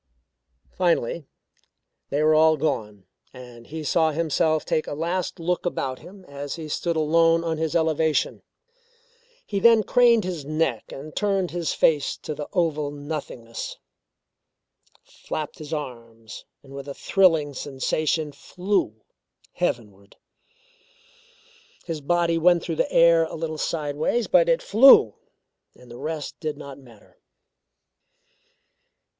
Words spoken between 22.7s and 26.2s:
the air a little sideways but it flew, and the